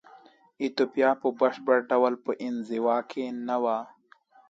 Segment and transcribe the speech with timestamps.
[0.61, 3.77] ایتوپیا په بشپړ ډول په انزوا کې نه وه.